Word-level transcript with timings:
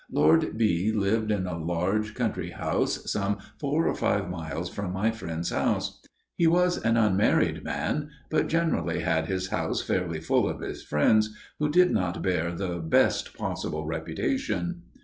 "Lord 0.11 0.57
B. 0.57 0.91
lived 0.91 1.29
in 1.31 1.45
a 1.45 1.55
large 1.63 2.15
country 2.15 2.49
house 2.49 3.11
some 3.11 3.37
four 3.59 3.85
or 3.87 3.93
five 3.93 4.31
miles 4.31 4.67
from 4.67 4.91
my 4.91 5.11
friend's 5.11 5.51
house. 5.51 6.01
He 6.35 6.47
was 6.47 6.77
an 6.79 6.97
unmarried 6.97 7.63
man, 7.63 8.09
but 8.31 8.47
generally 8.47 9.01
had 9.01 9.27
his 9.27 9.49
house 9.49 9.83
fairly 9.83 10.19
full 10.19 10.49
of 10.49 10.59
his 10.61 10.81
friends, 10.81 11.29
who 11.59 11.69
did 11.69 11.91
not 11.91 12.23
bear 12.23 12.51
the 12.51 12.79
best 12.79 13.37
possible 13.37 13.85
reputation. 13.85 14.81